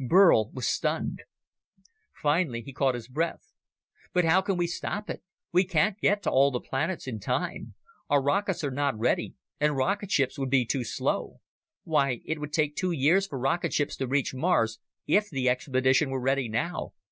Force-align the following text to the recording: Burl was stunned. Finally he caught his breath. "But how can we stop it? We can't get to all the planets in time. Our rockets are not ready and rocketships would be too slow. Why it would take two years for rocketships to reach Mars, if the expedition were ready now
Burl 0.00 0.50
was 0.50 0.66
stunned. 0.66 1.22
Finally 2.20 2.62
he 2.62 2.72
caught 2.72 2.96
his 2.96 3.06
breath. 3.06 3.52
"But 4.12 4.24
how 4.24 4.40
can 4.42 4.56
we 4.56 4.66
stop 4.66 5.08
it? 5.08 5.22
We 5.52 5.62
can't 5.64 6.00
get 6.00 6.20
to 6.24 6.30
all 6.32 6.50
the 6.50 6.58
planets 6.58 7.06
in 7.06 7.20
time. 7.20 7.74
Our 8.10 8.20
rockets 8.20 8.64
are 8.64 8.72
not 8.72 8.98
ready 8.98 9.36
and 9.60 9.76
rocketships 9.76 10.36
would 10.36 10.50
be 10.50 10.66
too 10.66 10.82
slow. 10.82 11.38
Why 11.84 12.22
it 12.24 12.40
would 12.40 12.52
take 12.52 12.74
two 12.74 12.90
years 12.90 13.28
for 13.28 13.38
rocketships 13.38 13.94
to 13.98 14.08
reach 14.08 14.34
Mars, 14.34 14.80
if 15.06 15.30
the 15.30 15.48
expedition 15.48 16.10
were 16.10 16.18
ready 16.18 16.48
now 16.48 16.94